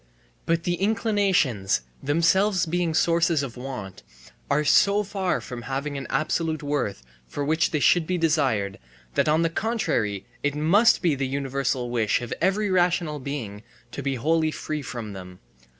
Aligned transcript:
But 0.47 0.63
the 0.63 0.81
inclinations, 0.81 1.81
themselves 2.01 2.65
being 2.65 2.95
sources 2.95 3.43
of 3.43 3.55
want, 3.55 4.01
are 4.49 4.63
so 4.65 5.03
far 5.03 5.39
from 5.39 5.61
having 5.61 5.95
an 5.95 6.07
absolute 6.09 6.63
worth 6.63 7.03
for 7.27 7.45
which 7.45 7.69
they 7.69 7.79
should 7.79 8.07
be 8.07 8.17
desired 8.17 8.79
that 9.13 9.29
on 9.29 9.43
the 9.43 9.49
contrary 9.51 10.25
it 10.41 10.55
must 10.55 11.03
be 11.03 11.13
the 11.13 11.27
universal 11.27 11.91
wish 11.91 12.19
of 12.19 12.33
every 12.41 12.71
rational 12.71 13.19
being 13.19 13.61
to 13.91 14.01
be 14.01 14.15
wholly 14.15 14.49
free 14.49 14.81
from 14.81 15.13
them. 15.13 15.37